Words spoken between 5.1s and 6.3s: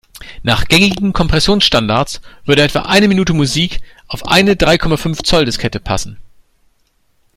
Zoll-Diskette passen.